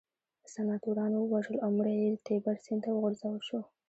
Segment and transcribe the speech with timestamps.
[0.53, 3.59] سناتورانو ووژل او مړی یې تیبر سیند ته وغورځول شو